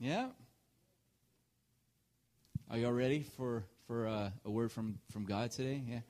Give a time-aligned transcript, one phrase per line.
[0.00, 0.28] Yeah.
[2.70, 5.82] Are y'all ready for for uh, a word from from God today?
[5.84, 6.00] Yeah.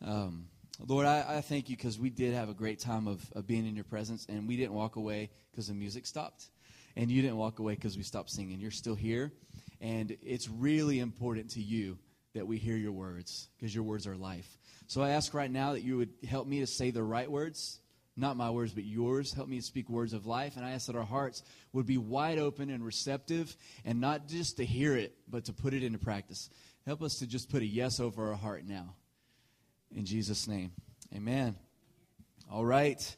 [0.00, 0.46] Um,
[0.86, 3.66] Lord, I, I thank you because we did have a great time of, of being
[3.66, 6.50] in your presence, and we didn't walk away because the music stopped,
[6.94, 8.60] and you didn't walk away because we stopped singing.
[8.60, 9.32] You're still here,
[9.80, 11.98] and it's really important to you
[12.34, 14.56] that we hear your words because your words are life.
[14.86, 17.80] So I ask right now that you would help me to say the right words
[18.16, 19.32] not my words, but yours.
[19.32, 20.56] Help me speak words of life.
[20.56, 21.42] And I ask that our hearts
[21.72, 25.74] would be wide open and receptive, and not just to hear it, but to put
[25.74, 26.48] it into practice.
[26.86, 28.94] Help us to just put a yes over our heart now.
[29.94, 30.72] In Jesus' name,
[31.14, 31.56] amen.
[32.50, 33.16] All right.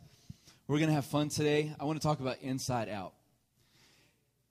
[0.69, 1.75] We're going to have fun today.
[1.79, 3.13] I want to talk about inside out.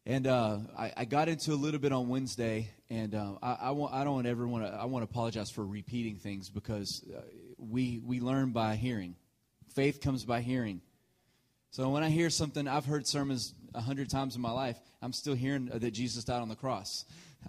[0.06, 3.72] And uh, I, I, got into a little bit on Wednesday, and uh, I, I,
[3.72, 4.70] want, I don't want to.
[4.70, 7.22] I want to apologize for repeating things because uh,
[7.58, 9.16] we we learn by hearing.
[9.76, 10.82] Faith comes by hearing.
[11.72, 14.80] So when I hear something, I've heard sermons a hundred times in my life.
[15.02, 17.04] I'm still hearing that Jesus died on the cross.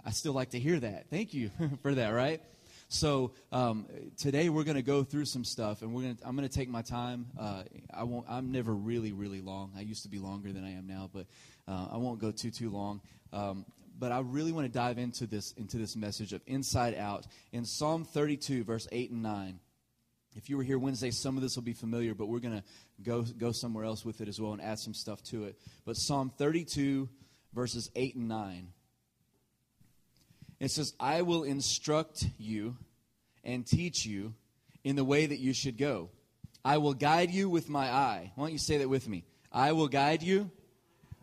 [0.05, 1.09] I still like to hear that.
[1.09, 1.49] Thank you
[1.81, 2.41] for that, right?
[2.89, 3.85] So um,
[4.17, 6.17] today we're going to go through some stuff, and we're going.
[6.25, 7.27] I'm going to take my time.
[7.39, 8.25] Uh, I won't.
[8.29, 9.71] I'm never really, really long.
[9.77, 11.27] I used to be longer than I am now, but
[11.65, 13.01] uh, I won't go too, too long.
[13.31, 13.65] Um,
[13.97, 17.63] but I really want to dive into this into this message of inside out in
[17.63, 19.59] Psalm 32, verse 8 and 9.
[20.37, 22.63] If you were here Wednesday, some of this will be familiar, but we're going to
[23.01, 25.57] go, go somewhere else with it as well and add some stuff to it.
[25.83, 27.09] But Psalm 32,
[27.53, 28.67] verses 8 and 9.
[30.59, 32.77] It says, I will instruct you
[33.43, 34.35] and teach you
[34.83, 36.11] in the way that you should go.
[36.63, 38.31] I will guide you with my eye.
[38.35, 39.23] Why don't you say that with me?
[39.51, 40.51] I will guide you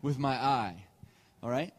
[0.01, 0.83] with my eye.
[1.41, 1.73] All right?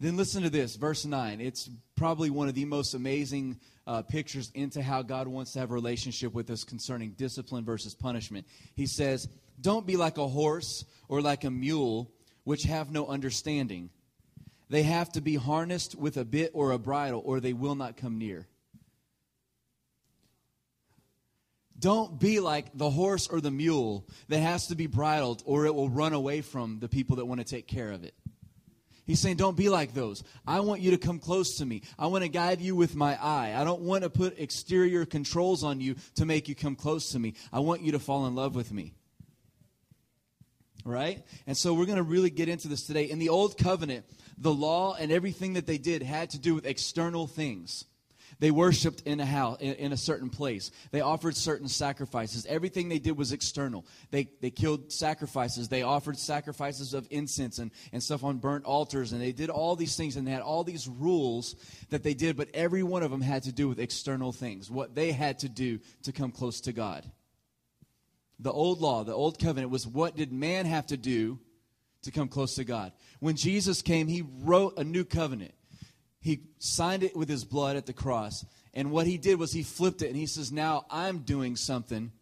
[0.00, 1.42] Then listen to this, verse 9.
[1.42, 5.70] It's probably one of the most amazing uh, pictures into how God wants to have
[5.70, 8.46] a relationship with us concerning discipline versus punishment.
[8.74, 9.28] He says,
[9.60, 12.10] Don't be like a horse or like a mule,
[12.44, 13.90] which have no understanding.
[14.70, 17.98] They have to be harnessed with a bit or a bridle, or they will not
[17.98, 18.46] come near.
[21.78, 25.74] Don't be like the horse or the mule that has to be bridled, or it
[25.74, 28.14] will run away from the people that want to take care of it.
[29.10, 30.22] He's saying, Don't be like those.
[30.46, 31.82] I want you to come close to me.
[31.98, 33.54] I want to guide you with my eye.
[33.56, 37.18] I don't want to put exterior controls on you to make you come close to
[37.18, 37.34] me.
[37.52, 38.94] I want you to fall in love with me.
[40.84, 41.24] Right?
[41.48, 43.10] And so we're going to really get into this today.
[43.10, 44.04] In the Old Covenant,
[44.38, 47.86] the law and everything that they did had to do with external things.
[48.40, 50.70] They worshiped in a house, in, a certain place.
[50.92, 52.46] They offered certain sacrifices.
[52.46, 53.84] Everything they did was external.
[54.10, 55.68] They, they killed sacrifices.
[55.68, 59.12] They offered sacrifices of incense and, and stuff on burnt altars.
[59.12, 61.54] And they did all these things and they had all these rules
[61.90, 64.94] that they did, but every one of them had to do with external things, what
[64.94, 67.04] they had to do to come close to God.
[68.38, 71.38] The old law, the old covenant was what did man have to do
[72.02, 72.92] to come close to God?
[73.18, 75.52] When Jesus came, he wrote a new covenant.
[76.20, 78.44] He signed it with his blood at the cross.
[78.74, 82.12] And what he did was he flipped it and he says, Now I'm doing something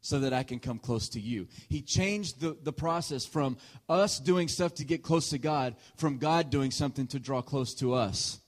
[0.00, 1.48] so that I can come close to you.
[1.68, 3.56] He changed the, the process from
[3.88, 7.74] us doing stuff to get close to God, from God doing something to draw close
[7.76, 8.40] to us.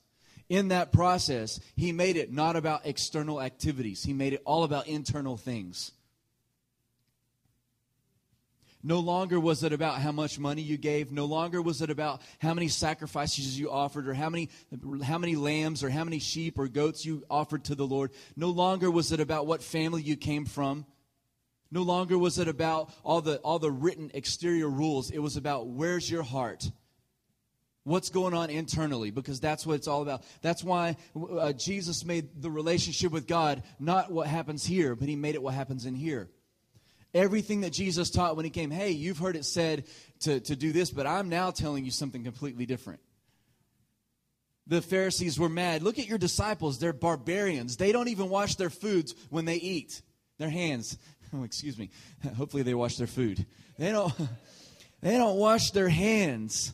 [0.49, 4.87] In that process, he made it not about external activities, he made it all about
[4.87, 5.93] internal things.
[8.87, 11.11] No longer was it about how much money you gave.
[11.11, 14.49] No longer was it about how many sacrifices you offered or how many,
[15.03, 18.13] how many lambs or how many sheep or goats you offered to the Lord.
[18.37, 20.87] No longer was it about what family you came from.
[21.69, 25.11] No longer was it about all the, all the written exterior rules.
[25.11, 26.71] It was about where's your heart?
[27.83, 29.11] What's going on internally?
[29.11, 30.23] Because that's what it's all about.
[30.43, 35.17] That's why uh, Jesus made the relationship with God not what happens here, but he
[35.17, 36.31] made it what happens in here
[37.17, 38.71] everything that Jesus taught when he came.
[38.71, 39.85] Hey, you've heard it said
[40.21, 43.01] to, to do this, but I'm now telling you something completely different.
[44.67, 45.83] The Pharisees were mad.
[45.83, 46.79] Look at your disciples.
[46.79, 47.77] They're barbarians.
[47.77, 50.03] They don't even wash their foods when they eat.
[50.39, 50.99] Their hands.
[51.35, 51.91] Oh, excuse me.
[52.37, 53.45] Hopefully they wash their food.
[53.81, 54.15] They don't
[55.03, 56.73] they don't wash their hands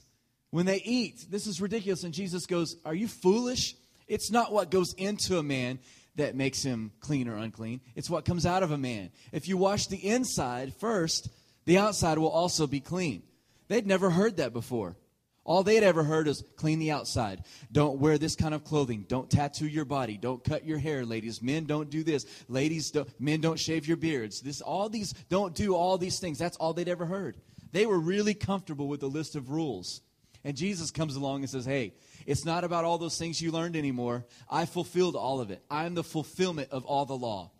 [0.50, 1.25] when they eat.
[1.31, 2.05] This is ridiculous.
[2.05, 3.75] And Jesus goes, Are you foolish?
[4.06, 5.78] It's not what goes into a man,
[6.17, 7.81] that makes him clean or unclean.
[7.94, 9.11] It's what comes out of a man.
[9.32, 11.29] If you wash the inside first,
[11.64, 13.23] the outside will also be clean.
[13.69, 14.97] They'd never heard that before.
[15.44, 17.43] All they'd ever heard is clean the outside.
[17.73, 19.06] Don't wear this kind of clothing.
[19.09, 20.17] Don't tattoo your body.
[20.17, 21.43] Don't cut your hair, ladies.
[21.43, 22.26] Men don't do this.
[22.49, 24.41] Ladies, don't, men don't shave your beards.
[24.41, 26.38] This, all these, don't do all these things.
[26.38, 27.37] That's all they'd ever heard.
[27.73, 30.03] They were really comfortable with the list of rules.
[30.44, 31.94] And Jesus comes along and says, Hey,
[32.26, 34.24] it's not about all those things you learned anymore.
[34.50, 35.62] I fulfilled all of it.
[35.70, 37.50] I'm the fulfillment of all the law.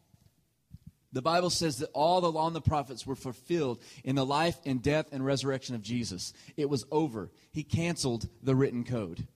[1.13, 4.57] The Bible says that all the law and the prophets were fulfilled in the life
[4.65, 6.33] and death and resurrection of Jesus.
[6.57, 7.31] It was over.
[7.53, 9.27] He canceled the written code.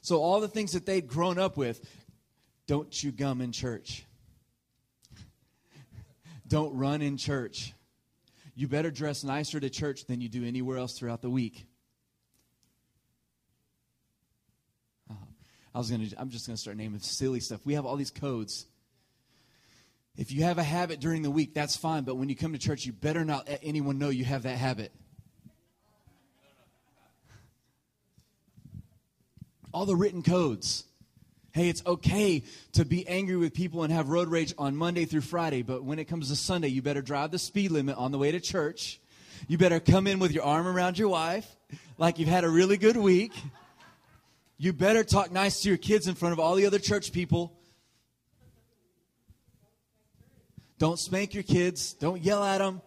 [0.00, 1.86] So, all the things that they'd grown up with
[2.66, 4.06] don't chew gum in church,
[6.48, 7.74] don't run in church.
[8.54, 11.66] You better dress nicer to church than you do anywhere else throughout the week.
[15.74, 16.06] I was gonna.
[16.16, 17.60] I'm just gonna start naming silly stuff.
[17.64, 18.66] We have all these codes
[20.20, 22.58] if you have a habit during the week, that's fine, but when you come to
[22.58, 24.92] church, you better not let anyone know you have that habit.
[29.72, 30.84] All the written codes.
[31.52, 32.42] Hey, it's okay
[32.72, 35.98] to be angry with people and have road rage on Monday through Friday, but when
[35.98, 39.00] it comes to Sunday, you better drive the speed limit on the way to church.
[39.48, 41.56] You better come in with your arm around your wife
[41.98, 43.32] like you've had a really good week.
[44.62, 47.58] You better talk nice to your kids in front of all the other church people.
[50.78, 51.94] Don't spank your kids.
[51.94, 52.82] Don't yell at them.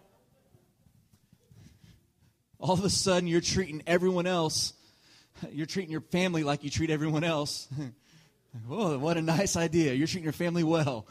[2.60, 4.72] All of a sudden, you're treating everyone else,
[5.50, 7.66] you're treating your family like you treat everyone else.
[8.68, 9.94] Whoa, what a nice idea.
[9.94, 11.08] You're treating your family well.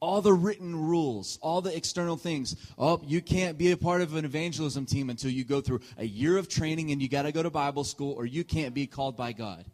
[0.00, 2.56] All the written rules, all the external things.
[2.78, 6.06] Oh, you can't be a part of an evangelism team until you go through a
[6.06, 8.86] year of training and you got to go to Bible school, or you can't be
[8.86, 9.66] called by God.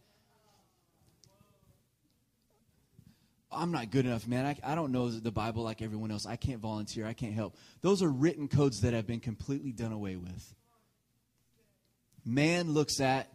[3.50, 4.44] I'm not good enough, man.
[4.44, 6.26] I, I don't know the Bible like everyone else.
[6.26, 7.06] I can't volunteer.
[7.06, 7.56] I can't help.
[7.80, 10.54] Those are written codes that have been completely done away with.
[12.24, 13.28] Man looks at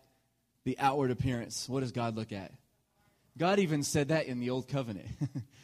[0.64, 1.68] the outward appearance.
[1.68, 2.52] What does God look at?
[3.38, 5.08] God even said that in the Old Covenant.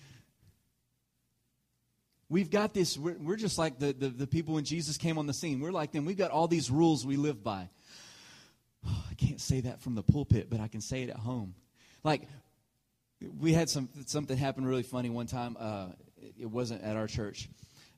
[2.29, 5.27] We've got this, we're, we're just like the, the, the, people when Jesus came on
[5.27, 5.61] the scene.
[5.61, 6.03] We're like them.
[6.03, 7.69] We've got all these rules we live by.
[8.85, 11.55] Oh, I can't say that from the pulpit, but I can say it at home.
[12.03, 12.27] Like,
[13.39, 15.57] we had some something happen really funny one time.
[15.59, 15.87] Uh,
[16.39, 17.49] it wasn't at our church,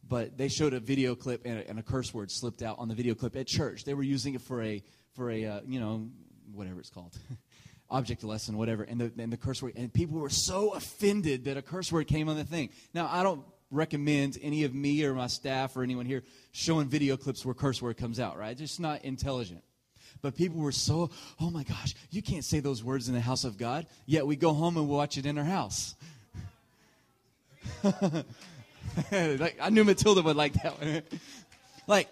[0.07, 2.87] but they showed a video clip and a, and a, curse word slipped out on
[2.87, 3.83] the video clip at church.
[3.83, 4.81] They were using it for a
[5.13, 6.07] for a uh, you know
[6.53, 7.17] whatever it's called.
[7.91, 11.57] object lesson, whatever, and the, and the curse word, and people were so offended that
[11.57, 12.69] a curse word came on the thing.
[12.93, 17.17] Now, I don't recommend any of me or my staff or anyone here showing video
[17.17, 18.51] clips where curse word comes out, right?
[18.51, 19.63] It's just not intelligent.
[20.21, 23.43] But people were so, oh my gosh, you can't say those words in the house
[23.43, 23.85] of God.
[24.05, 25.95] Yet we go home and watch it in our house.
[27.83, 31.03] like, I knew Matilda would like that one.
[31.87, 32.09] like,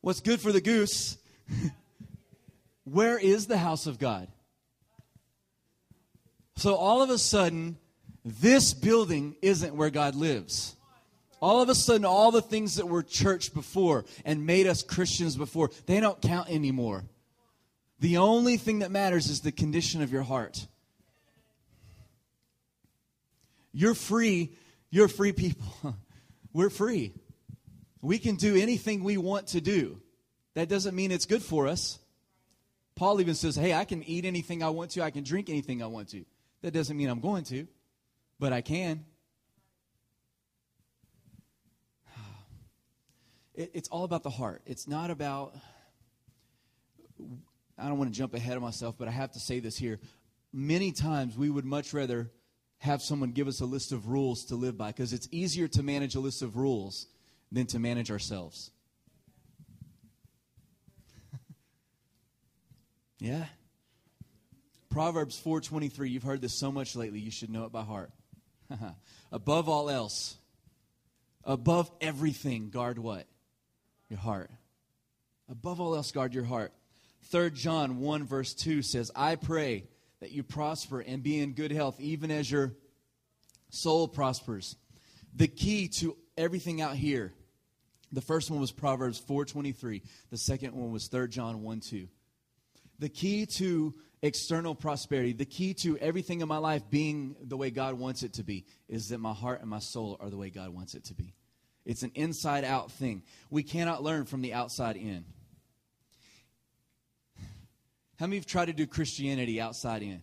[0.00, 1.18] what's good for the goose?
[2.84, 4.28] Where is the house of God?
[6.56, 7.76] So all of a sudden,
[8.24, 10.75] this building isn't where God lives.
[11.40, 15.36] All of a sudden, all the things that were church before and made us Christians
[15.36, 17.04] before, they don't count anymore.
[18.00, 20.66] The only thing that matters is the condition of your heart.
[23.72, 24.52] You're free.
[24.90, 25.66] You're free people.
[26.52, 27.12] We're free.
[28.00, 30.00] We can do anything we want to do.
[30.54, 31.98] That doesn't mean it's good for us.
[32.94, 35.82] Paul even says, hey, I can eat anything I want to, I can drink anything
[35.82, 36.24] I want to.
[36.62, 37.66] That doesn't mean I'm going to,
[38.40, 39.04] but I can.
[43.56, 44.62] It's all about the heart.
[44.66, 45.54] It's not about
[47.78, 49.98] I don't want to jump ahead of myself, but I have to say this here.
[50.52, 52.30] Many times we would much rather
[52.78, 55.82] have someone give us a list of rules to live by because it's easier to
[55.82, 57.06] manage a list of rules
[57.52, 58.70] than to manage ourselves.
[63.18, 63.44] yeah?
[64.88, 68.10] Proverbs 4:23, you've heard this so much lately, you should know it by heart.
[69.32, 70.38] above all else,
[71.44, 73.26] above everything, guard what?
[74.08, 74.50] Your heart.
[75.48, 76.72] Above all else, guard your heart.
[77.24, 79.84] 3 John 1, verse 2 says, I pray
[80.20, 82.74] that you prosper and be in good health, even as your
[83.70, 84.76] soul prospers.
[85.34, 87.32] The key to everything out here,
[88.12, 90.02] the first one was Proverbs 4.23.
[90.30, 92.08] The second one was 3 John 1, 2.
[92.98, 97.70] The key to external prosperity, the key to everything in my life being the way
[97.70, 100.50] God wants it to be, is that my heart and my soul are the way
[100.50, 101.34] God wants it to be.
[101.86, 103.22] It's an inside out thing.
[103.48, 105.24] We cannot learn from the outside in.
[108.18, 110.22] How many have tried to do Christianity outside in?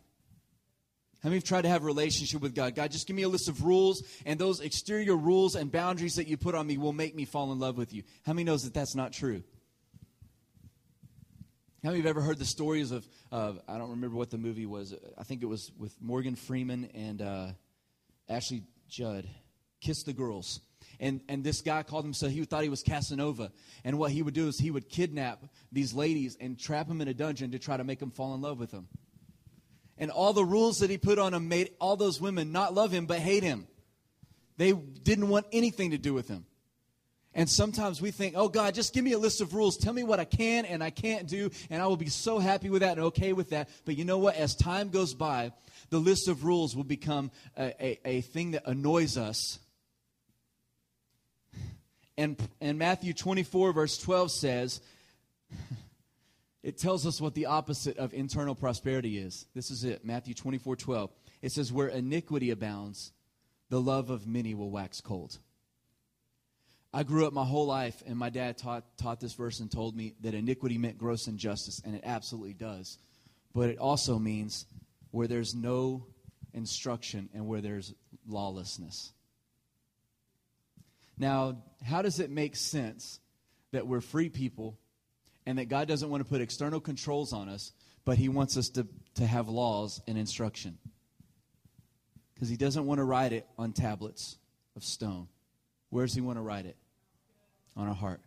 [1.21, 2.75] How many have tried to have a relationship with God?
[2.75, 6.27] God, just give me a list of rules, and those exterior rules and boundaries that
[6.27, 8.03] you put on me will make me fall in love with you.
[8.25, 9.41] How many knows that that's not true?
[11.81, 14.65] How many have ever heard the stories of, uh, I don't remember what the movie
[14.65, 14.93] was.
[15.17, 17.47] I think it was with Morgan Freeman and uh,
[18.27, 19.27] Ashley Judd.
[19.79, 20.61] Kiss the Girls
[20.99, 23.51] and, and this guy called himself, he thought he was Casanova.
[23.83, 27.07] And what he would do is he would kidnap these ladies and trap them in
[27.07, 28.87] a dungeon to try to make them fall in love with him.
[29.97, 32.91] And all the rules that he put on them made all those women not love
[32.91, 33.67] him but hate him.
[34.57, 36.45] They didn't want anything to do with him.
[37.35, 39.77] And sometimes we think, oh God, just give me a list of rules.
[39.77, 42.69] Tell me what I can and I can't do, and I will be so happy
[42.69, 43.69] with that and okay with that.
[43.85, 44.35] But you know what?
[44.35, 45.51] As time goes by,
[45.89, 49.57] the list of rules will become a, a, a thing that annoys us.
[52.17, 54.81] And, and Matthew 24, verse 12 says,
[56.63, 59.45] it tells us what the opposite of internal prosperity is.
[59.55, 61.11] This is it Matthew 24, 12.
[61.41, 63.11] It says, Where iniquity abounds,
[63.69, 65.37] the love of many will wax cold.
[66.93, 69.95] I grew up my whole life, and my dad taught, taught this verse and told
[69.95, 72.99] me that iniquity meant gross injustice, and it absolutely does.
[73.55, 74.67] But it also means
[75.09, 76.05] where there's no
[76.53, 77.95] instruction and where there's
[78.27, 79.11] lawlessness.
[81.17, 83.19] Now, how does it make sense
[83.71, 84.77] that we're free people
[85.45, 87.71] and that God doesn't want to put external controls on us,
[88.05, 90.77] but He wants us to, to have laws and instruction?
[92.33, 94.37] Because He doesn't want to write it on tablets
[94.75, 95.27] of stone.
[95.89, 96.77] Where does He want to write it?
[97.75, 98.21] on our heart.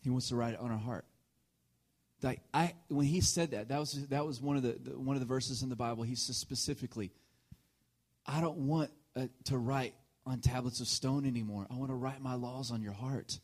[0.00, 1.04] He wants to write it on our heart.
[2.22, 5.16] Like I, when he said that, that was that was one of the, the one
[5.16, 6.04] of the verses in the Bible.
[6.04, 7.10] He says specifically,
[8.26, 11.66] "I don't want uh, to write on tablets of stone anymore.
[11.70, 13.38] I want to write my laws on your heart."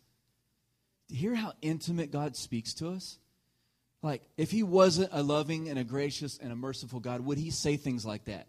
[1.08, 3.18] Do you hear how intimate God speaks to us?
[4.02, 7.50] Like, if He wasn't a loving and a gracious and a merciful God, would He
[7.50, 8.48] say things like that?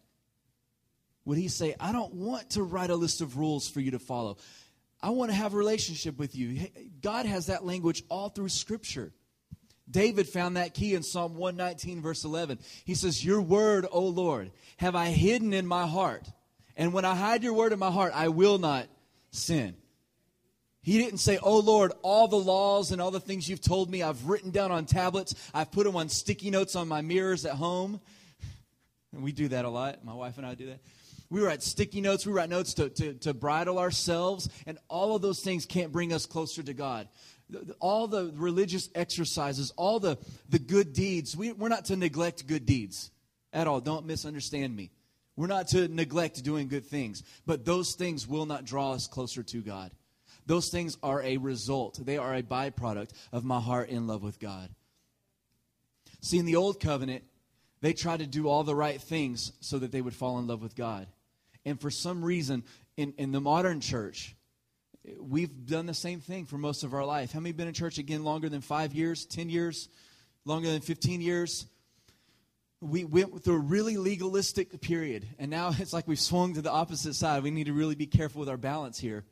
[1.29, 3.99] would he say, I don't want to write a list of rules for you to
[3.99, 4.37] follow.
[4.99, 6.67] I want to have a relationship with you.
[7.01, 9.13] God has that language all through Scripture.
[9.89, 12.59] David found that key in Psalm 119, verse 11.
[12.85, 16.27] He says, Your word, O Lord, have I hidden in my heart.
[16.75, 18.87] And when I hide your word in my heart, I will not
[19.31, 19.75] sin.
[20.81, 24.01] He didn't say, Oh Lord, all the laws and all the things you've told me,
[24.01, 25.35] I've written down on tablets.
[25.53, 27.99] I've put them on sticky notes on my mirrors at home.
[29.11, 30.05] And we do that a lot.
[30.05, 30.81] My wife and I do that.
[31.31, 32.27] We write sticky notes.
[32.27, 34.49] We write notes to, to, to bridle ourselves.
[34.67, 37.07] And all of those things can't bring us closer to God.
[37.79, 40.17] All the religious exercises, all the,
[40.49, 43.11] the good deeds, we, we're not to neglect good deeds
[43.51, 43.81] at all.
[43.81, 44.91] Don't misunderstand me.
[45.35, 47.23] We're not to neglect doing good things.
[47.45, 49.91] But those things will not draw us closer to God.
[50.45, 54.39] Those things are a result, they are a byproduct of my heart in love with
[54.39, 54.69] God.
[56.21, 57.23] See, in the old covenant,
[57.81, 60.61] they tried to do all the right things so that they would fall in love
[60.61, 61.07] with God.
[61.65, 62.63] And for some reason,
[62.97, 64.35] in, in the modern church,
[65.19, 67.31] we've done the same thing for most of our life.
[67.31, 69.89] How many been in church again longer than five years, 10 years,
[70.45, 71.65] longer than 15 years?
[72.81, 76.71] We went through a really legalistic period, and now it's like we've swung to the
[76.71, 77.43] opposite side.
[77.43, 79.25] We need to really be careful with our balance here.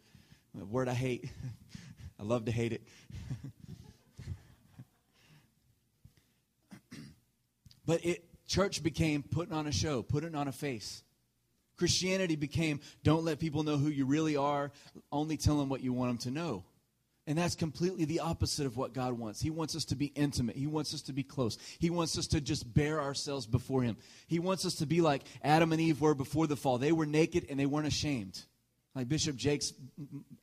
[0.60, 1.32] A word I hate.
[2.20, 2.82] I love to hate it.
[7.86, 11.04] but it church became putting on a show, putting on a face.
[11.78, 14.72] Christianity became don't let people know who you really are,
[15.12, 16.64] only tell them what you want them to know.
[17.28, 19.42] And that's completely the opposite of what God wants.
[19.42, 20.56] He wants us to be intimate.
[20.56, 21.58] He wants us to be close.
[21.78, 23.98] He wants us to just bear ourselves before Him.
[24.28, 26.78] He wants us to be like Adam and Eve were before the fall.
[26.78, 28.42] They were naked and they weren't ashamed.
[28.96, 29.74] Like Bishop Jakes'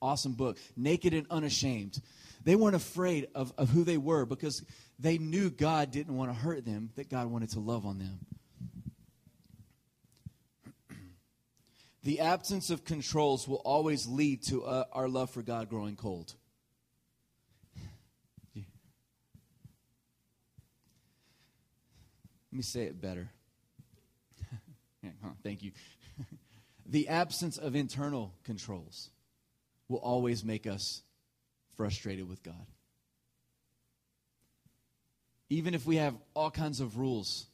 [0.00, 2.00] awesome book, Naked and Unashamed.
[2.44, 4.62] They weren't afraid of, of who they were because
[4.98, 8.20] they knew God didn't want to hurt them, that God wanted to love on them.
[12.04, 16.34] The absence of controls will always lead to uh, our love for God growing cold.
[18.54, 18.62] Let
[22.52, 23.30] me say it better.
[25.42, 25.72] Thank you.
[26.86, 29.10] the absence of internal controls
[29.88, 31.02] will always make us
[31.74, 32.66] frustrated with God.
[35.48, 37.46] Even if we have all kinds of rules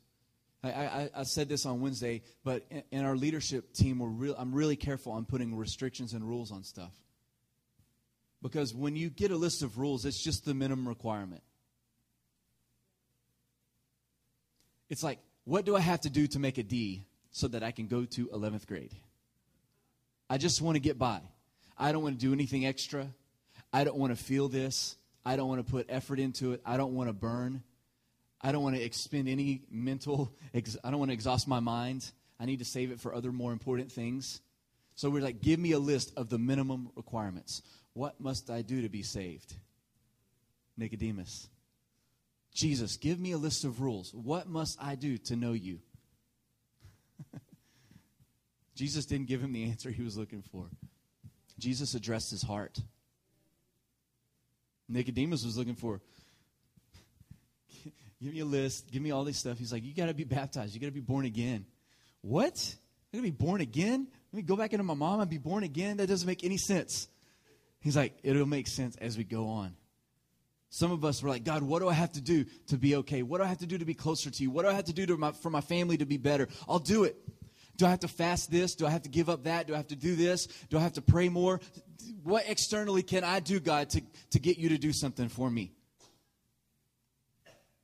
[0.62, 4.34] I, I, I, said this on Wednesday, but in, in our leadership team, we're real,
[4.38, 6.92] I'm really careful on putting restrictions and rules on stuff.
[8.42, 11.42] Because when you get a list of rules, it's just the minimum requirement.
[14.90, 17.70] It's like, what do I have to do to make a D so that I
[17.70, 18.94] can go to 11th grade?
[20.28, 21.20] I just want to get by.
[21.78, 23.08] I don't want to do anything extra.
[23.72, 24.96] I don't want to feel this.
[25.24, 26.60] I don't want to put effort into it.
[26.66, 27.62] I don't want to burn.
[28.40, 32.10] I don't want to expend any mental, ex- I don't want to exhaust my mind.
[32.38, 34.40] I need to save it for other more important things.
[34.94, 37.62] So we're like, give me a list of the minimum requirements.
[37.92, 39.54] What must I do to be saved?
[40.76, 41.48] Nicodemus.
[42.52, 44.12] Jesus, give me a list of rules.
[44.14, 45.80] What must I do to know you?
[48.74, 50.66] Jesus didn't give him the answer he was looking for.
[51.58, 52.80] Jesus addressed his heart.
[54.88, 56.00] Nicodemus was looking for
[58.22, 59.58] give me a list, give me all this stuff.
[59.58, 60.74] He's like, you got to be baptized.
[60.74, 61.66] You got to be born again.
[62.22, 62.76] What?
[63.12, 64.06] I'm going to be born again?
[64.32, 65.96] Let me go back into my mom and be born again?
[65.96, 67.08] That doesn't make any sense.
[67.80, 69.74] He's like, it'll make sense as we go on.
[70.68, 73.22] Some of us were like, God, what do I have to do to be okay?
[73.22, 74.50] What do I have to do to be closer to you?
[74.50, 76.46] What do I have to do to my, for my family to be better?
[76.68, 77.16] I'll do it.
[77.76, 78.74] Do I have to fast this?
[78.74, 79.66] Do I have to give up that?
[79.66, 80.46] Do I have to do this?
[80.68, 81.60] Do I have to pray more?
[82.22, 85.72] What externally can I do, God, to, to get you to do something for me?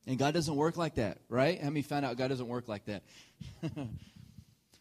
[0.07, 1.61] And God doesn't work like that, right?
[1.61, 3.03] How many found out God doesn't work like that?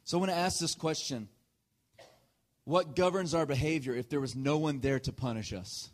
[0.05, 1.29] so I want to ask this question
[2.65, 5.91] What governs our behavior if there was no one there to punish us?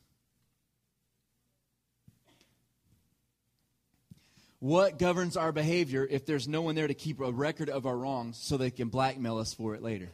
[4.59, 7.97] What governs our behavior if there's no one there to keep a record of our
[7.97, 10.11] wrongs so they can blackmail us for it later?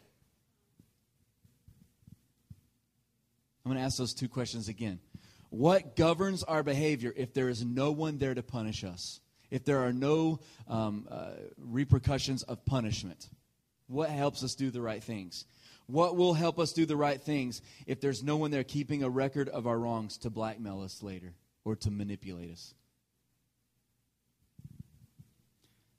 [3.64, 5.00] I'm going to ask those two questions again.
[5.50, 9.20] What governs our behavior if there is no one there to punish us?
[9.50, 13.28] If there are no um, uh, repercussions of punishment?
[13.86, 15.46] What helps us do the right things?
[15.86, 19.08] What will help us do the right things if there's no one there keeping a
[19.08, 21.32] record of our wrongs to blackmail us later
[21.64, 22.74] or to manipulate us?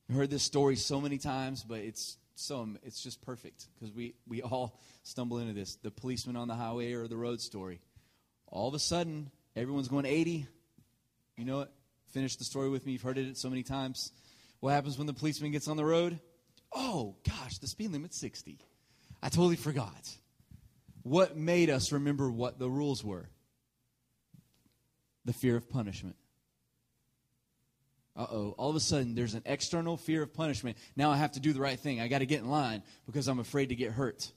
[0.08, 4.14] I've heard this story so many times, but it's so it's just perfect because we,
[4.28, 5.76] we all stumble into this.
[5.76, 7.82] The policeman on the highway or the road story.
[8.48, 9.30] All of a sudden,
[9.60, 10.48] everyone's going 80.
[11.38, 11.70] You know it.
[12.12, 12.94] Finish the story with me.
[12.94, 14.12] You've heard it so many times.
[14.60, 16.20] What happens when the policeman gets on the road?
[16.74, 18.60] Oh, gosh, the speed limit's 60.
[19.22, 20.18] I totally forgot.
[21.04, 23.30] What made us remember what the rules were?
[25.26, 26.16] The fear of punishment
[28.20, 30.78] uh oh, all of a sudden there's an external fear of punishment.
[30.96, 32.02] Now I have to do the right thing.
[32.02, 34.32] I got to get in line because I'm afraid to get hurt.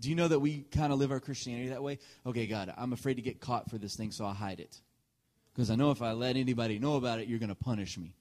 [0.00, 1.98] Do you know that we kind of live our Christianity that way?
[2.24, 4.80] Okay, God, I'm afraid to get caught for this thing, so I'll hide it.
[5.52, 8.14] Because I know if I let anybody know about it, you're going to punish me.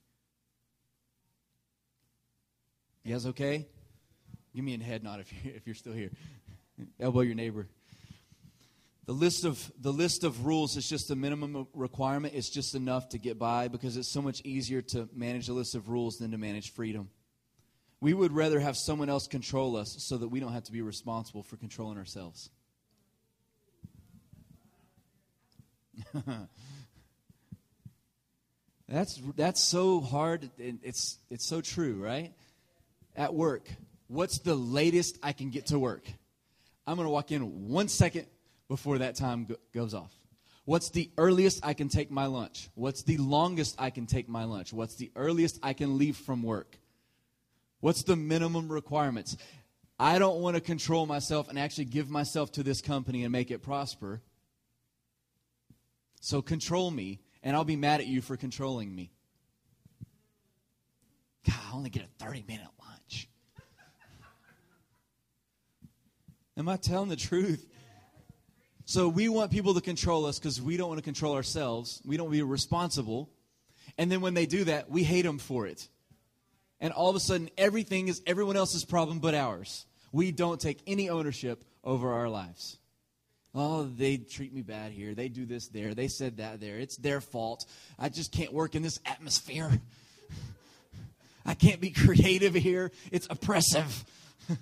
[3.04, 3.66] You guys okay?
[4.54, 6.12] Give me a head nod if you're, if you're still here.
[7.00, 7.68] Elbow your neighbor.
[9.06, 12.36] The list of the list of rules is just a minimum requirement.
[12.36, 15.74] It's just enough to get by because it's so much easier to manage a list
[15.74, 17.10] of rules than to manage freedom.
[18.02, 20.82] We would rather have someone else control us so that we don't have to be
[20.82, 22.50] responsible for controlling ourselves.
[28.88, 32.34] that's that's so hard it's it's so true, right?
[33.16, 33.68] At work,
[34.08, 36.04] what's the latest I can get to work?
[36.88, 38.26] I'm going to walk in 1 second
[38.68, 40.12] before that time go- goes off?
[40.66, 42.70] What's the earliest I can take my lunch?
[42.76, 44.72] What's the longest I can take my lunch?
[44.72, 46.78] What's the earliest I can leave from work?
[47.80, 49.38] What's the minimum requirements?
[49.98, 53.52] I don't want to control myself and actually give myself to this company and make
[53.52, 54.22] it prosper.
[56.22, 59.12] So control me, and I'll be mad at you for controlling me.
[61.46, 63.30] God, I only get a 30 minute lunch.
[66.58, 67.66] Am I telling the truth?
[68.84, 72.02] So we want people to control us because we don't want to control ourselves.
[72.06, 73.30] We don't want to be responsible.
[73.98, 75.88] And then when they do that, we hate them for it.
[76.82, 79.86] And all of a sudden, everything is everyone else's problem but ours.
[80.12, 82.78] We don't take any ownership over our lives.
[83.54, 85.16] Oh, they treat me bad here.
[85.16, 85.94] They do this there.
[85.94, 86.78] They said that there.
[86.78, 87.66] It's their fault.
[87.98, 89.72] I just can't work in this atmosphere.
[91.46, 92.92] I can't be creative here.
[93.12, 94.06] It's oppressive.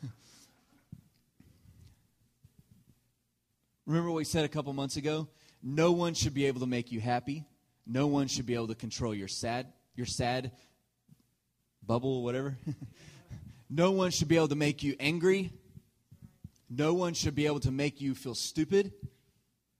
[3.85, 5.27] Remember what we said a couple months ago?
[5.61, 7.45] No one should be able to make you happy.
[7.85, 10.51] No one should be able to control your sad, your sad
[11.87, 12.57] bubble, whatever.
[13.69, 15.51] no one should be able to make you angry.
[16.69, 18.91] No one should be able to make you feel stupid.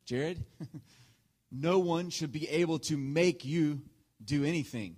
[0.05, 0.43] Jared?
[1.51, 3.81] no one should be able to make you
[4.23, 4.95] do anything.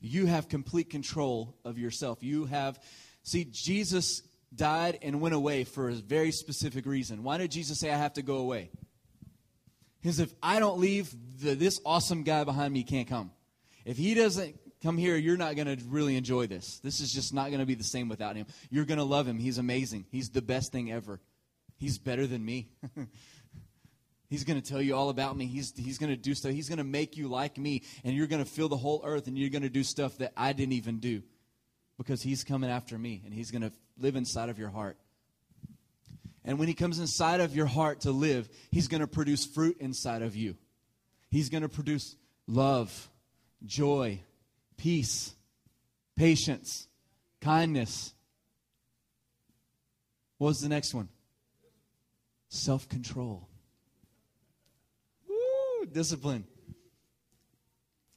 [0.00, 2.22] You have complete control of yourself.
[2.22, 2.78] You have,
[3.22, 4.22] see, Jesus
[4.54, 7.22] died and went away for a very specific reason.
[7.22, 8.70] Why did Jesus say, I have to go away?
[10.00, 13.30] Because if I don't leave, the, this awesome guy behind me can't come.
[13.84, 16.80] If he doesn't come here, you're not going to really enjoy this.
[16.80, 18.46] This is just not going to be the same without him.
[18.70, 19.38] You're going to love him.
[19.38, 20.06] He's amazing.
[20.10, 21.20] He's the best thing ever.
[21.76, 22.68] He's better than me.
[24.30, 25.46] He's going to tell you all about me.
[25.46, 26.52] He's, he's going to do stuff.
[26.52, 29.26] He's going to make you like me, and you're going to fill the whole earth,
[29.26, 31.22] and you're going to do stuff that I didn't even do
[31.96, 34.98] because he's coming after me, and he's going to live inside of your heart.
[36.44, 39.78] And when he comes inside of your heart to live, he's going to produce fruit
[39.80, 40.56] inside of you.
[41.30, 42.14] He's going to produce
[42.46, 43.10] love,
[43.64, 44.20] joy,
[44.78, 45.34] peace,
[46.16, 46.88] patience,
[47.42, 48.14] kindness.
[50.38, 51.10] What was the next one?
[52.48, 53.46] Self control.
[55.28, 56.44] Woo, discipline.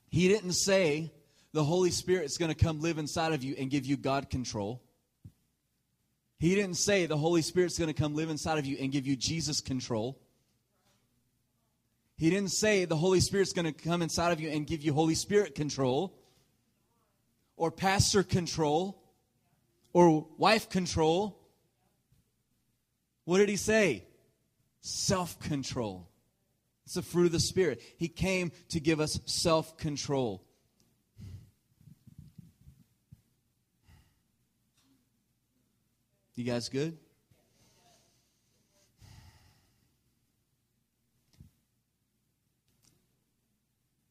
[0.09, 1.11] He didn't say,
[1.53, 4.29] the Holy Spirit is going to come live inside of you and give you God
[4.29, 4.81] control.
[6.39, 9.05] He didn't say the Holy Spirit's going to come live inside of you and give
[9.05, 10.19] you Jesus control.
[12.17, 14.93] He didn't say the Holy Spirit's going to come inside of you and give you
[14.93, 16.15] Holy Spirit control
[17.61, 18.99] or pastor control
[19.93, 21.37] or wife control.
[23.25, 24.03] What did he say?
[24.79, 26.09] Self control.
[26.85, 27.79] It's the fruit of the Spirit.
[27.97, 30.43] He came to give us self control.
[36.33, 36.97] You guys good?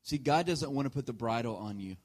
[0.05, 1.97] See, God doesn't want to put the bridle on you.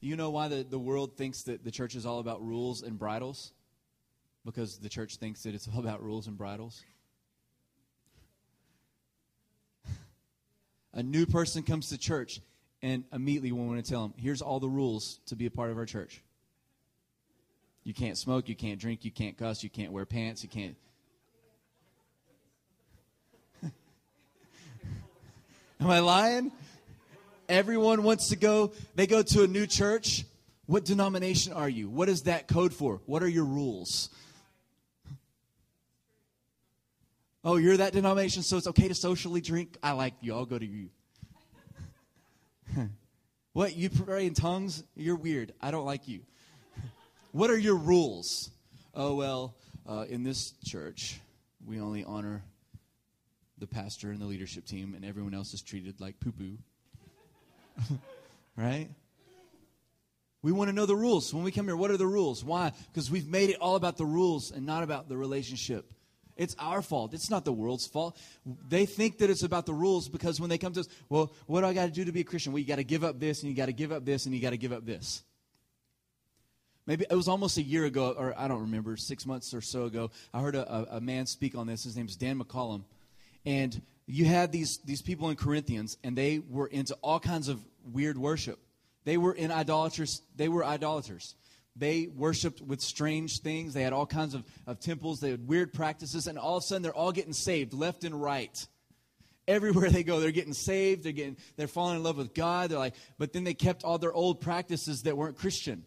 [0.00, 2.98] You know why the, the world thinks that the church is all about rules and
[2.98, 3.52] bridles?
[4.46, 6.82] Because the church thinks that it's all about rules and bridles.
[10.94, 12.40] a new person comes to church,
[12.82, 15.70] and immediately we want to tell them, here's all the rules to be a part
[15.70, 16.22] of our church.
[17.84, 20.76] You can't smoke, you can't drink, you can't cuss, you can't wear pants, you can't.
[25.80, 26.52] Am I lying?
[27.50, 30.24] Everyone wants to go, they go to a new church.
[30.66, 31.90] What denomination are you?
[31.90, 33.00] What is that code for?
[33.06, 34.08] What are your rules?
[37.42, 39.76] Oh, you're that denomination, so it's okay to socially drink?
[39.82, 40.32] I like you.
[40.32, 40.90] I'll go to you.
[43.52, 43.74] what?
[43.74, 44.84] You pray in tongues?
[44.94, 45.52] You're weird.
[45.60, 46.20] I don't like you.
[47.32, 48.50] What are your rules?
[48.94, 49.56] Oh, well,
[49.88, 51.20] uh, in this church,
[51.66, 52.44] we only honor
[53.58, 56.58] the pastor and the leadership team, and everyone else is treated like poo poo.
[58.56, 58.88] right?
[60.42, 61.32] We want to know the rules.
[61.34, 62.42] When we come here, what are the rules?
[62.42, 62.72] Why?
[62.92, 65.92] Because we've made it all about the rules and not about the relationship.
[66.36, 67.12] It's our fault.
[67.12, 68.16] It's not the world's fault.
[68.66, 71.60] They think that it's about the rules because when they come to us, well, what
[71.60, 72.52] do I got to do to be a Christian?
[72.52, 74.34] Well, you got to give up this and you got to give up this and
[74.34, 75.22] you got to give up this.
[76.86, 79.84] Maybe it was almost a year ago, or I don't remember, six months or so
[79.84, 80.10] ago.
[80.32, 81.84] I heard a, a man speak on this.
[81.84, 82.84] His name is Dan McCollum.
[83.44, 87.60] And you had these, these people in Corinthians, and they were into all kinds of
[87.84, 88.58] weird worship.
[89.04, 90.22] They were in idolaters.
[90.36, 91.34] They were idolaters.
[91.76, 93.72] They worshiped with strange things.
[93.72, 95.20] They had all kinds of, of temples.
[95.20, 98.20] They had weird practices, and all of a sudden they're all getting saved left and
[98.20, 98.66] right.
[99.48, 101.04] Everywhere they go, they're getting saved.
[101.04, 102.70] They're getting they're falling in love with God.
[102.70, 105.84] They're like, but then they kept all their old practices that weren't Christian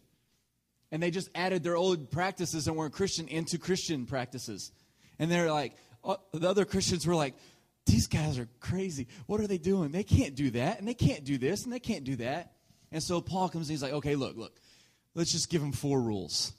[0.94, 4.70] and they just added their old practices that weren't Christian into Christian practices.
[5.18, 5.72] And they're like,
[6.04, 7.34] uh, the other Christians were like,
[7.86, 9.08] these guys are crazy.
[9.26, 9.90] What are they doing?
[9.90, 12.52] They can't do that, and they can't do this, and they can't do that.
[12.92, 14.54] And so Paul comes and he's like, okay, look, look,
[15.14, 16.52] let's just give them four rules.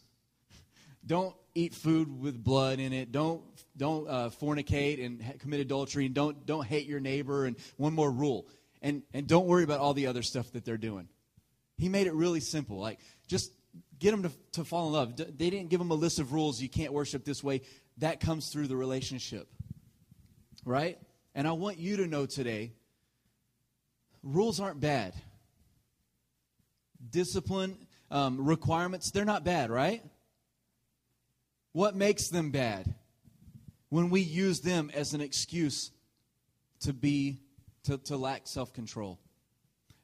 [1.06, 3.12] Don't eat food with blood in it.
[3.12, 3.42] Don't
[3.78, 7.46] don't uh, fornicate and commit adultery, and don't don't hate your neighbor.
[7.46, 8.48] And one more rule,
[8.82, 11.08] and and don't worry about all the other stuff that they're doing.
[11.78, 12.80] He made it really simple.
[12.80, 13.52] Like just
[14.00, 15.16] get them to, to fall in love.
[15.18, 16.62] They didn't give them a list of rules.
[16.62, 17.62] You can't worship this way.
[18.00, 19.48] That comes through the relationship.
[20.66, 20.98] Right?
[21.36, 22.72] And I want you to know today
[24.24, 25.14] rules aren't bad.
[27.12, 27.78] Discipline,
[28.10, 30.02] um, requirements, they're not bad, right?
[31.74, 32.96] What makes them bad?
[33.90, 35.92] When we use them as an excuse
[36.82, 37.42] to be,
[37.84, 39.20] to, to lack self control.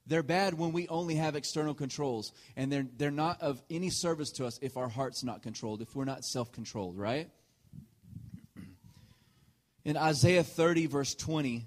[0.08, 4.32] They're bad when we only have external controls, and they're, they're not of any service
[4.34, 7.30] to us if our heart's not controlled, if we're not self controlled, right?
[9.84, 11.65] In Isaiah 30, verse 20,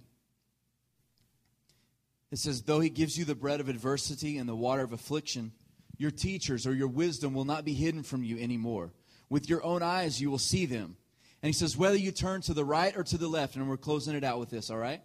[2.31, 5.53] it says, Though he gives you the bread of adversity and the water of affliction,
[5.96, 8.92] your teachers or your wisdom will not be hidden from you anymore.
[9.29, 10.96] With your own eyes, you will see them.
[11.42, 13.77] And he says, Whether you turn to the right or to the left, and we're
[13.77, 15.03] closing it out with this, all right?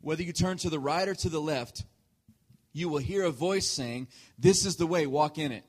[0.00, 1.84] Whether you turn to the right or to the left,
[2.72, 5.64] you will hear a voice saying, This is the way, walk in it.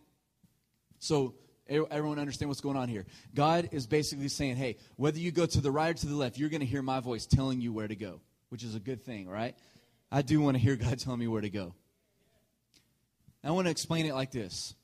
[1.00, 1.36] So,
[1.70, 3.06] everyone understand what's going on here.
[3.34, 6.38] God is basically saying, Hey, whether you go to the right or to the left,
[6.38, 9.04] you're going to hear my voice telling you where to go, which is a good
[9.04, 9.56] thing, right?
[10.12, 11.74] I do want to hear God telling me where to go.
[13.44, 14.76] I want to explain it like this.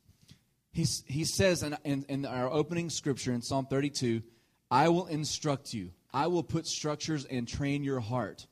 [0.72, 4.22] He's, he says in, in, in our opening scripture in Psalm 32,
[4.70, 5.92] I will instruct you.
[6.14, 8.48] I will put structures and train your heart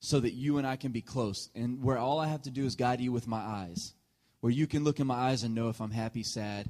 [0.00, 1.48] so that you and I can be close.
[1.54, 3.94] And where all I have to do is guide you with my eyes,
[4.40, 6.68] where you can look in my eyes and know if I'm happy, sad,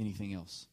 [0.00, 0.66] anything else.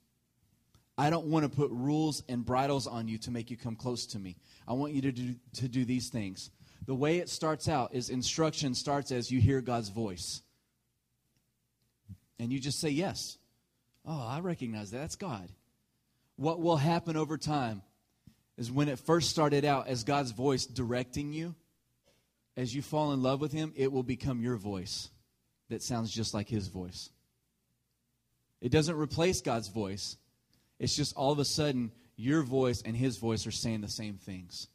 [0.97, 4.07] I don't want to put rules and bridles on you to make you come close
[4.07, 4.35] to me.
[4.67, 6.49] I want you to do, to do these things.
[6.87, 10.41] The way it starts out is instruction starts as you hear God's voice.
[12.39, 13.37] And you just say yes.
[14.05, 14.99] Oh, I recognize that.
[14.99, 15.49] That's God.
[16.35, 17.83] What will happen over time
[18.57, 21.55] is when it first started out as God's voice directing you,
[22.55, 25.09] as you fall in love with him, it will become your voice
[25.69, 27.11] that sounds just like his voice.
[28.61, 30.17] It doesn't replace God's voice.
[30.79, 34.15] It's just all of a sudden your voice and his voice are saying the same
[34.15, 34.67] things.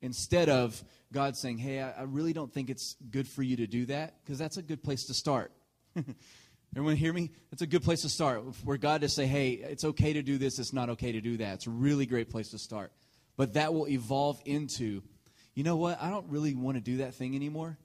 [0.00, 3.86] Instead of God saying, Hey, I, really don't think it's good for you to do
[3.86, 5.50] that, because that's a good place to start.
[6.76, 7.30] Everyone hear me?
[7.50, 8.54] That's a good place to start.
[8.56, 11.38] For God to say, Hey, it's okay to do this, it's not okay to do
[11.38, 11.54] that.
[11.54, 12.92] It's a really great place to start.
[13.36, 15.02] But that will evolve into,
[15.54, 16.00] you know what?
[16.00, 17.78] I don't really want to do that thing anymore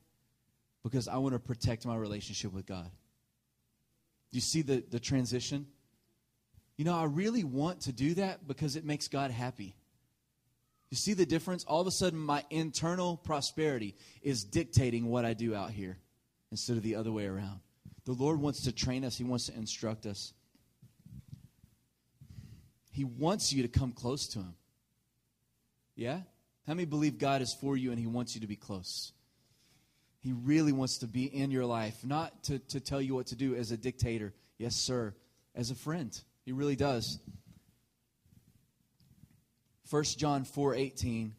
[0.84, 2.89] because I want to protect my relationship with God.
[4.32, 5.68] You see the, the transition?
[6.78, 9.76] You know, I really want to do that because it makes God happy.
[10.89, 11.63] You see the difference?
[11.65, 15.98] All of a sudden, my internal prosperity is dictating what I do out here
[16.52, 17.60] instead of the other way around.
[18.06, 20.34] The Lord wants to train us, He wants to instruct us.
[22.92, 24.56] He wants you to come close to Him.
[25.96, 26.22] Yeah?
[26.65, 29.12] How many believe God is for you and He wants you to be close?
[30.21, 33.36] He really wants to be in your life, not to, to tell you what to
[33.36, 34.34] do as a dictator.
[34.58, 35.13] Yes, sir.
[35.55, 36.19] As a friend.
[36.45, 37.19] He really does.
[39.89, 41.34] 1 John 4 18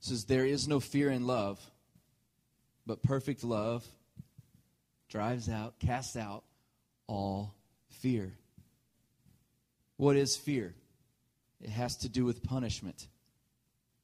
[0.00, 1.60] says, There is no fear in love,
[2.86, 3.86] but perfect love
[5.08, 6.44] drives out, casts out
[7.06, 7.54] all
[7.88, 8.32] fear.
[9.96, 10.74] What is fear?
[11.60, 13.06] It has to do with punishment.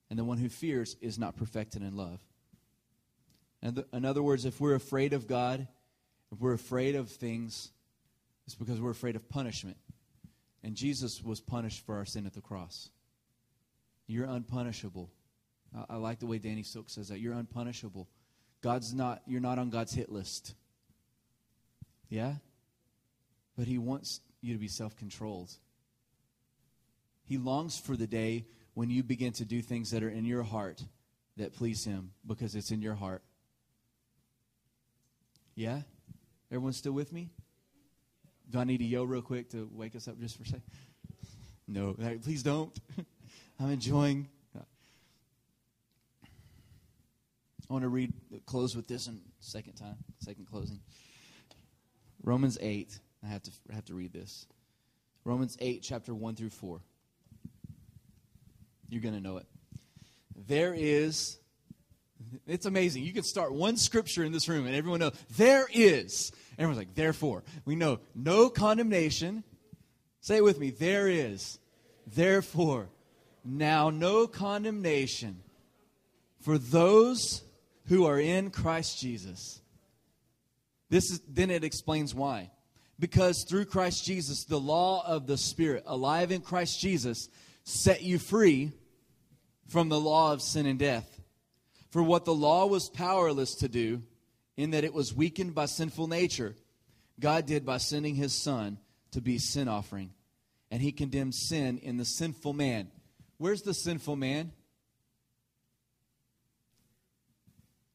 [0.08, 2.20] And the one who fears is not perfected in love.
[3.62, 5.66] In other words, if we're afraid of God,
[6.32, 7.70] if we're afraid of things,
[8.46, 9.76] it's because we're afraid of punishment.
[10.62, 12.90] And Jesus was punished for our sin at the cross.
[14.06, 15.10] You're unpunishable.
[15.76, 17.20] I, I like the way Danny Silk says that.
[17.20, 18.08] You're unpunishable.
[18.62, 20.54] God's not, you're not on God's hit list.
[22.08, 22.34] Yeah?
[23.56, 25.50] But He wants you to be self controlled.
[27.24, 30.42] He longs for the day when you begin to do things that are in your
[30.42, 30.82] heart
[31.36, 33.22] that please Him because it's in your heart.
[35.60, 35.82] Yeah?
[36.50, 37.28] Everyone still with me?
[38.48, 40.62] Do I need to yell real quick to wake us up just for a second?
[41.68, 42.72] No, please don't.
[43.60, 44.26] I'm enjoying.
[44.56, 44.60] I
[47.68, 48.14] want to read,
[48.46, 50.80] close with this in second time, second closing.
[52.24, 52.98] Romans 8.
[53.22, 54.46] I have to, I have to read this.
[55.24, 56.80] Romans 8, chapter 1 through 4.
[58.88, 59.46] You're going to know it.
[60.48, 61.36] There is,
[62.46, 63.04] it's amazing.
[63.04, 66.32] You can start one scripture in this room and everyone knows, there is.
[66.58, 67.42] Everyone's like, therefore.
[67.64, 69.44] We know no condemnation.
[70.20, 70.70] Say it with me.
[70.70, 71.58] There is.
[72.06, 72.88] Therefore
[73.44, 75.42] now no condemnation
[76.40, 77.42] for those
[77.86, 79.60] who are in Christ Jesus.
[80.88, 82.50] This is, then it explains why.
[82.98, 87.28] Because through Christ Jesus, the law of the Spirit, alive in Christ Jesus,
[87.64, 88.72] set you free
[89.68, 91.19] from the law of sin and death.
[91.90, 94.02] For what the law was powerless to do,
[94.56, 96.54] in that it was weakened by sinful nature,
[97.18, 98.78] God did by sending his Son
[99.12, 100.10] to be sin offering.
[100.70, 102.90] And he condemned sin in the sinful man
[103.40, 104.52] Where's the sinful man?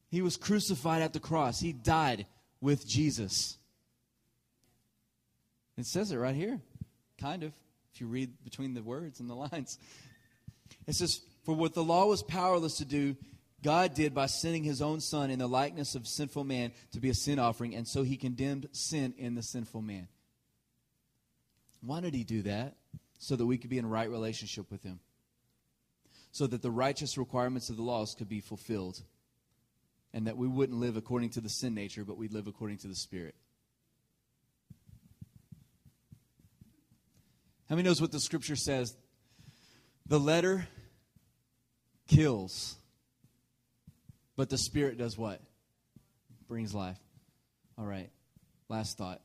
[0.10, 1.60] He was crucified at the cross.
[1.60, 2.26] He died
[2.62, 3.60] with Jesus.
[5.78, 6.60] It says it right here,
[7.22, 7.54] kind of,
[7.94, 9.78] if you read between the words and the lines.
[10.88, 13.16] It says, For what the law was powerless to do,
[13.66, 17.10] God did by sending his own Son in the likeness of sinful man to be
[17.10, 20.08] a sin offering, and so he condemned sin in the sinful man.
[21.82, 22.76] Why did he do that?
[23.18, 25.00] So that we could be in right relationship with him
[26.36, 29.02] so that the righteous requirements of the laws could be fulfilled
[30.14, 32.90] and that we wouldn't live according to the sin nature, but we'd live according to
[32.90, 33.36] the Spirit.
[37.70, 38.98] How many knows what the scripture says?
[40.08, 40.68] The letter
[42.10, 42.76] kills,
[44.36, 45.42] but the Spirit does what?
[46.48, 47.00] Brings life.
[47.78, 48.10] All right.
[48.70, 49.22] Last thought.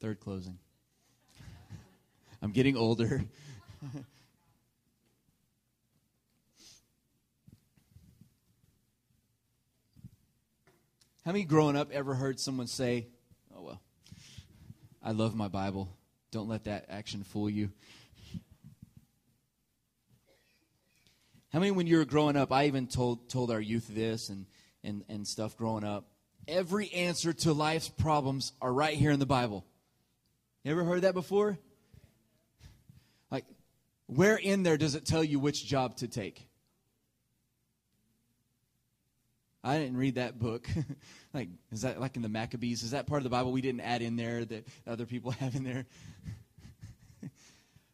[0.00, 0.58] Third closing.
[2.42, 3.24] I'm getting older.
[11.24, 13.06] How many growing up ever heard someone say,
[13.56, 13.80] Oh, well,
[15.02, 15.88] I love my Bible.
[16.32, 17.70] Don't let that action fool you.
[21.52, 24.46] How many, when you were growing up, I even told, told our youth this and,
[24.82, 26.06] and, and stuff growing up.
[26.48, 29.64] Every answer to life's problems are right here in the Bible.
[30.64, 31.58] You ever heard that before?
[33.30, 33.44] Like,
[34.06, 36.48] where in there does it tell you which job to take?
[39.62, 40.66] I didn't read that book.
[41.34, 42.82] like, is that like in the Maccabees?
[42.82, 45.54] Is that part of the Bible we didn't add in there that other people have
[45.54, 45.84] in there?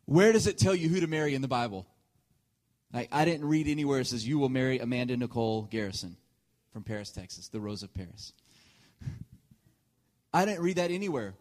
[0.07, 1.87] Where does it tell you who to marry in the Bible?
[2.93, 6.17] I didn't read anywhere it says you will marry Amanda Nicole Garrison.
[6.73, 8.33] from Paris, Texas, the Rose of Paris.
[10.33, 11.35] I didn't read that anywhere.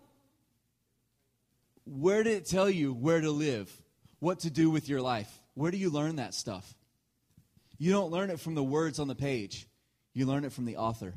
[1.85, 3.71] Where did it tell you where to live,
[4.19, 5.31] what to do with your life?
[5.53, 6.73] Where do you learn that stuff?
[7.77, 9.67] You don't learn it from the words on the page,
[10.13, 11.13] you learn it from the author.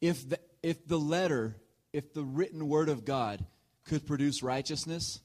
[0.00, 1.56] If the, if the letter,
[1.92, 3.44] if the written word of God
[3.84, 5.20] could produce righteousness,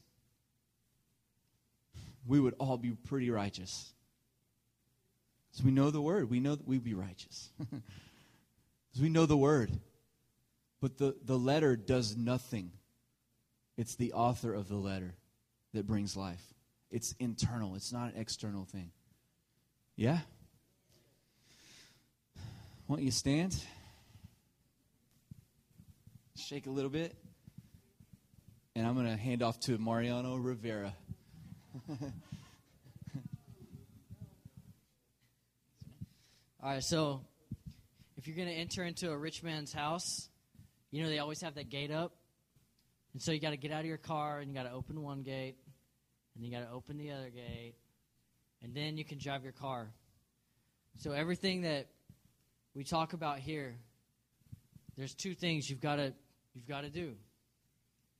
[2.27, 3.93] we would all be pretty righteous.
[5.51, 6.29] So we know the word.
[6.29, 7.49] We know that we'd be righteous.
[8.97, 9.69] Because we know the word.
[10.81, 12.71] But the, the letter does nothing.
[13.77, 15.13] It's the author of the letter
[15.73, 16.41] that brings life.
[16.89, 18.91] It's internal, it's not an external thing.
[19.95, 20.19] Yeah?
[22.87, 23.61] Why don't you stand?
[26.35, 27.13] Shake a little bit.
[28.75, 30.95] And I'm going to hand off to Mariano Rivera.
[36.63, 37.21] All right, so
[38.17, 40.29] if you're going to enter into a rich man's house,
[40.91, 42.13] you know they always have that gate up.
[43.13, 45.01] And so you got to get out of your car and you got to open
[45.01, 45.55] one gate
[46.35, 47.75] and you got to open the other gate
[48.61, 49.89] and then you can drive your car.
[50.97, 51.87] So everything that
[52.73, 53.75] we talk about here,
[54.97, 56.13] there's two things you've got to
[56.53, 57.13] you've got to do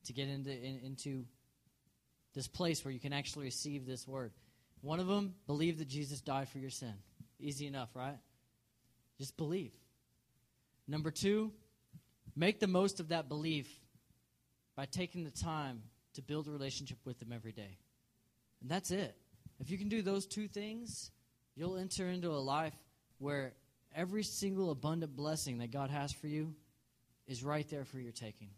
[0.05, 1.25] to get into in, into
[2.37, 4.31] this place where you can actually receive this word.
[4.81, 6.93] One of them, believe that Jesus died for your sin.
[7.39, 8.17] Easy enough, right?
[9.17, 9.71] Just believe.
[10.87, 11.51] Number two,
[12.35, 13.67] make the most of that belief
[14.75, 15.81] by taking the time
[16.13, 17.79] to build a relationship with Him every day.
[18.61, 19.15] And that's it.
[19.59, 21.09] If you can do those two things,
[21.55, 22.75] you'll enter into a life
[23.17, 23.53] where
[23.95, 26.53] every single abundant blessing that God has for you
[27.25, 28.49] is right there for your taking.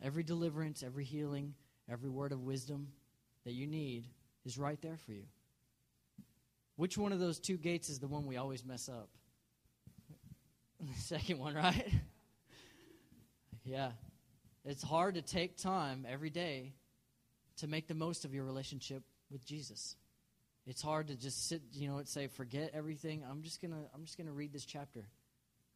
[0.00, 1.54] Every deliverance, every healing,
[1.90, 2.88] every word of wisdom
[3.44, 4.06] that you need
[4.44, 5.24] is right there for you.
[6.76, 9.08] Which one of those two gates is the one we always mess up?
[10.80, 11.88] The second one, right?
[13.64, 13.90] yeah.
[14.64, 16.72] It's hard to take time every day
[17.58, 19.96] to make the most of your relationship with Jesus.
[20.66, 23.22] It's hard to just sit, you know, and say, forget everything.
[23.28, 25.04] I'm just gonna I'm just gonna read this chapter.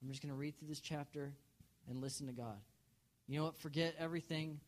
[0.03, 1.33] I'm just gonna read through this chapter
[1.89, 2.57] and listen to God.
[3.27, 3.59] You know what?
[3.59, 4.61] Forget everything.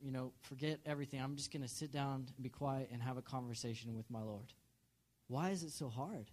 [0.00, 1.20] You know, forget everything.
[1.20, 4.52] I'm just gonna sit down and be quiet and have a conversation with my Lord.
[5.28, 6.30] Why is it so hard?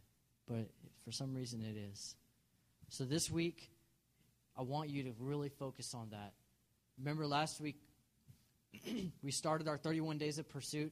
[0.47, 0.69] But
[1.03, 2.15] for some reason it is.
[2.89, 3.69] So this week,
[4.57, 6.33] I want you to really focus on that.
[6.97, 7.75] Remember last week,
[9.21, 10.91] we started our 31 days of pursuit,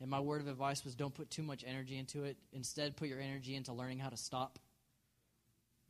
[0.00, 2.36] and my word of advice was don't put too much energy into it.
[2.52, 4.58] Instead, put your energy into learning how to stop.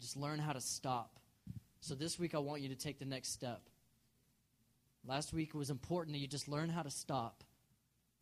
[0.01, 1.19] Just learn how to stop.
[1.81, 3.69] So this week, I want you to take the next step.
[5.07, 7.45] Last week, it was important that you just learn how to stop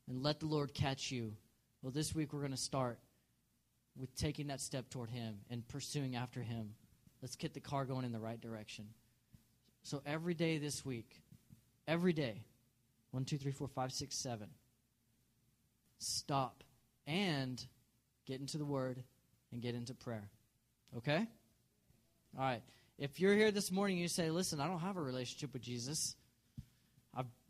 [0.09, 1.33] and let the Lord catch you.
[1.81, 2.99] Well, this week, we're going to start
[3.97, 6.75] with taking that step toward Him and pursuing after Him.
[7.21, 8.87] Let's get the car going in the right direction.
[9.85, 11.23] So every day this week,
[11.87, 12.43] every day,
[13.13, 14.49] one, two, three, four, five, six, seven,
[15.99, 16.65] stop
[17.07, 17.65] and
[18.27, 19.03] get into the Word
[19.53, 20.29] and get into prayer.
[20.97, 21.27] Okay?
[22.37, 22.63] All right.
[22.99, 26.17] If you're here this morning you say, listen, I don't have a relationship with Jesus,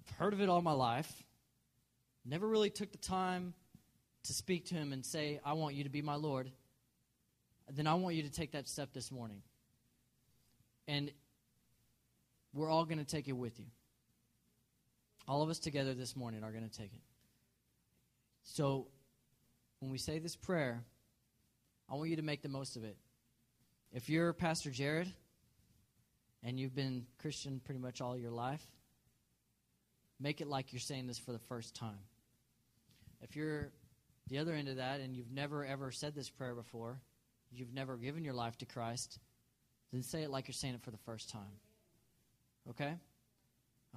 [0.03, 1.23] I've heard of it all my life,
[2.25, 3.55] never really took the time
[4.25, 6.51] to speak to him and say, I want you to be my Lord,
[7.71, 9.43] then I want you to take that step this morning.
[10.89, 11.13] And
[12.53, 13.67] we're all going to take it with you.
[15.29, 17.03] All of us together this morning are going to take it.
[18.43, 18.89] So
[19.79, 20.83] when we say this prayer,
[21.89, 22.97] I want you to make the most of it.
[23.93, 25.13] If you're Pastor Jared
[26.43, 28.67] and you've been Christian pretty much all your life,
[30.23, 31.99] make it like you're saying this for the first time.
[33.21, 33.73] If you're
[34.29, 37.01] the other end of that and you've never ever said this prayer before,
[37.51, 39.19] you've never given your life to Christ,
[39.93, 41.59] then say it like you're saying it for the first time.
[42.71, 42.95] Okay?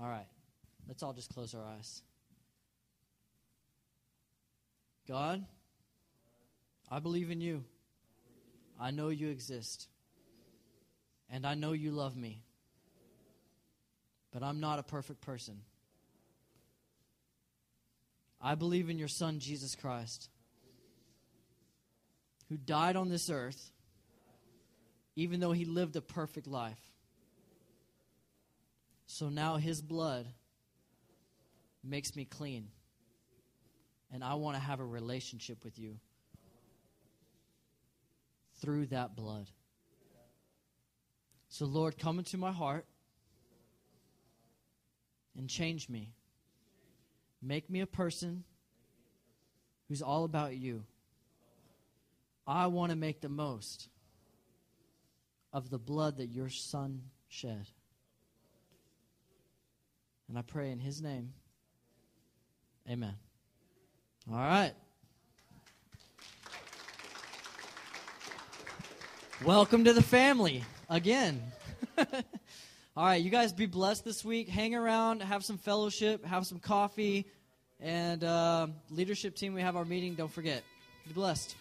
[0.01, 0.27] All right.
[0.87, 2.01] Let's all just close our eyes.
[5.07, 5.45] God,
[6.89, 7.63] I believe in you.
[8.79, 9.87] I know you exist.
[11.29, 12.43] And I know you love me.
[14.31, 15.61] But I'm not a perfect person.
[18.45, 20.29] I believe in your Son, Jesus Christ,
[22.47, 23.71] who died on this earth,
[25.15, 26.79] even though he lived a perfect life.
[29.07, 30.27] So now his blood
[31.83, 32.67] makes me clean.
[34.13, 35.95] And I want to have a relationship with you
[38.61, 39.49] through that blood.
[41.49, 42.85] So, Lord, come into my heart
[45.35, 46.11] and change me.
[47.41, 48.43] Make me a person
[49.87, 50.83] who's all about you.
[52.47, 53.87] I want to make the most
[55.53, 57.67] of the blood that your son shed.
[60.27, 61.33] And I pray in his name.
[62.89, 63.15] Amen.
[64.31, 64.73] All right.
[69.43, 71.41] Welcome to the family again.
[72.97, 74.47] All right, you guys be blessed this week.
[74.47, 77.25] Hang around, have some fellowship, have some coffee,
[77.81, 79.53] and uh, leadership team.
[79.53, 80.15] We have our meeting.
[80.15, 80.63] Don't forget.
[81.05, 81.57] Be blessed.